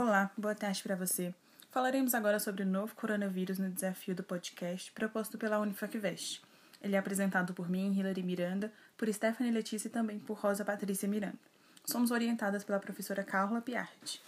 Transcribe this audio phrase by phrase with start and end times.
[0.00, 1.34] Olá, boa tarde para você.
[1.72, 6.40] Falaremos agora sobre o novo coronavírus no desafio do podcast proposto pela Unifacvest.
[6.80, 11.08] Ele é apresentado por mim, Hilary Miranda, por Stephanie Letícia e também por Rosa Patrícia
[11.08, 11.36] Miranda.
[11.84, 14.22] Somos orientadas pela professora Carla Piatti.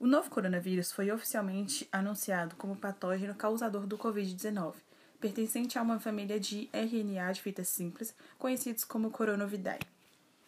[0.00, 4.76] O novo coronavírus foi oficialmente anunciado como patógeno causador do Covid-19,
[5.20, 9.95] pertencente a uma família de RNA de fita simples, conhecidos como coronavidae.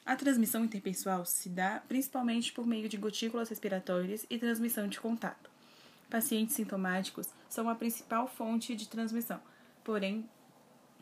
[0.09, 5.51] A transmissão interpessoal se dá principalmente por meio de gotículas respiratórias e transmissão de contato.
[6.09, 9.39] Pacientes sintomáticos são a principal fonte de transmissão,
[9.85, 10.27] porém,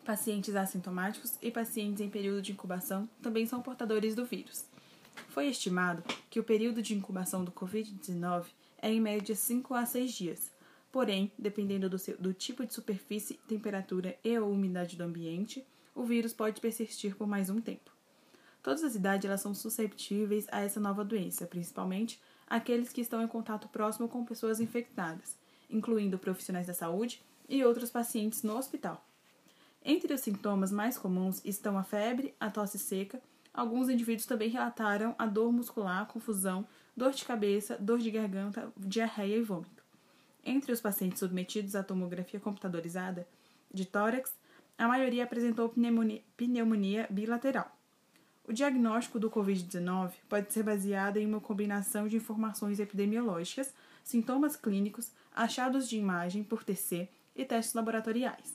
[0.05, 4.65] pacientes assintomáticos e pacientes em período de incubação também são portadores do vírus.
[5.29, 8.47] Foi estimado que o período de incubação do Covid-19
[8.83, 10.51] é em média 5 a 6 dias,
[10.91, 16.03] porém, dependendo do, seu, do tipo de superfície, temperatura e ou umidade do ambiente, o
[16.03, 17.96] vírus pode persistir por mais um tempo.
[18.67, 23.29] Todas as idades elas são susceptíveis a essa nova doença, principalmente aqueles que estão em
[23.29, 25.39] contato próximo com pessoas infectadas,
[25.71, 29.07] incluindo profissionais da saúde e outros pacientes no hospital.
[29.85, 33.23] Entre os sintomas mais comuns estão a febre, a tosse seca.
[33.55, 39.37] Alguns indivíduos também relataram a dor muscular, confusão, dor de cabeça, dor de garganta, diarreia
[39.37, 39.85] e vômito.
[40.45, 43.29] Entre os pacientes submetidos à tomografia computadorizada
[43.73, 44.35] de tórax,
[44.77, 47.76] a maioria apresentou pneumonia, pneumonia bilateral.
[48.49, 55.11] O diagnóstico do Covid-19 pode ser baseado em uma combinação de informações epidemiológicas, sintomas clínicos,
[55.35, 58.55] achados de imagem por TC e testes laboratoriais.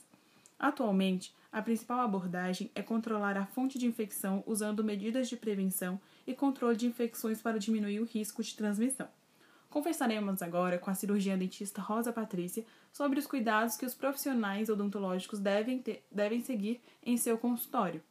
[0.58, 6.34] Atualmente, a principal abordagem é controlar a fonte de infecção usando medidas de prevenção e
[6.34, 9.10] controle de infecções para diminuir o risco de transmissão.
[9.70, 15.40] Conversaremos agora com a cirurgiã dentista Rosa Patrícia sobre os cuidados que os profissionais odontológicos
[15.40, 18.02] devem, ter, devem seguir em seu consultório.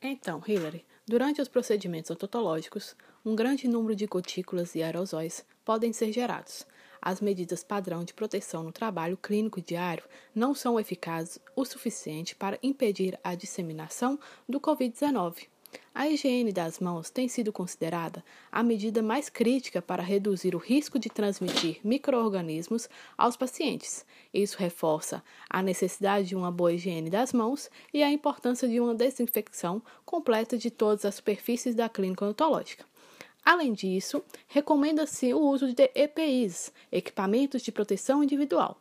[0.00, 6.12] Então, Hillary, durante os procedimentos odontológicos, um grande número de gotículas e aerosóis podem ser
[6.12, 6.64] gerados.
[7.02, 12.58] As medidas padrão de proteção no trabalho clínico diário não são eficazes o suficiente para
[12.62, 14.18] impedir a disseminação
[14.48, 15.48] do Covid-19.
[15.94, 20.98] A higiene das mãos tem sido considerada a medida mais crítica para reduzir o risco
[20.98, 24.06] de transmitir microorganismos aos pacientes.
[24.32, 28.94] Isso reforça a necessidade de uma boa higiene das mãos e a importância de uma
[28.94, 32.84] desinfecção completa de todas as superfícies da clínica odontológica.
[33.44, 38.80] Além disso, recomenda-se o uso de EPIs, equipamentos de proteção individual,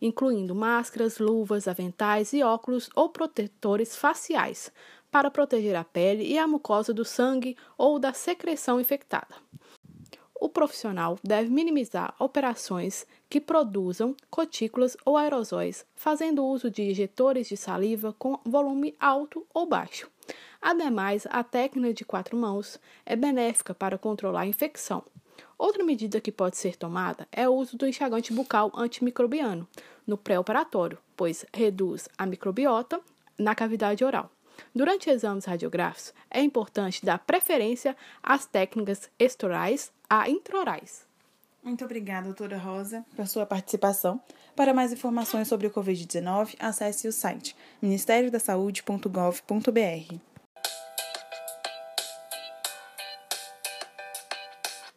[0.00, 4.72] incluindo máscaras, luvas, aventais e óculos ou protetores faciais,
[5.10, 9.34] para proteger a pele e a mucosa do sangue ou da secreção infectada.
[10.40, 17.56] O profissional deve minimizar operações que produzam gotículas ou aerosóis, fazendo uso de injetores de
[17.56, 20.08] saliva com volume alto ou baixo.
[20.62, 25.04] Ademais, a técnica de quatro mãos é benéfica para controlar a infecção.
[25.56, 29.68] Outra medida que pode ser tomada é o uso do enxagante bucal antimicrobiano
[30.06, 33.00] no pré-operatório, pois reduz a microbiota
[33.38, 34.30] na cavidade oral.
[34.74, 41.06] Durante exames radiográficos, é importante dar preferência às técnicas extorais a introrais.
[41.62, 44.20] Muito obrigada, doutora Rosa, por sua participação.
[44.56, 50.27] Para mais informações sobre o Covid-19, acesse o site ministériodasaude.gov.br.